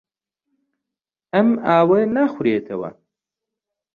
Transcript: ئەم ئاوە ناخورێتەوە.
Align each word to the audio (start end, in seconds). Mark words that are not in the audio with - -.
ئەم 1.33 1.49
ئاوە 1.65 1.99
ناخورێتەوە. 2.15 2.89